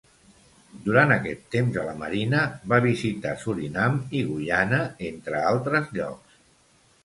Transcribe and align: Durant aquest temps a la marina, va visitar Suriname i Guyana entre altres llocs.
Durant 0.85 1.11
aquest 1.15 1.43
temps 1.55 1.77
a 1.81 1.83
la 1.89 1.93
marina, 1.99 2.41
va 2.73 2.81
visitar 2.87 3.35
Suriname 3.45 4.19
i 4.21 4.25
Guyana 4.33 4.83
entre 5.13 5.47
altres 5.55 5.97
llocs. 6.01 6.45